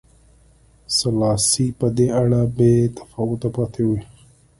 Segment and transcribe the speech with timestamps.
[0.97, 3.89] سلاسي په دې اړه بې تفاوته پاتې و.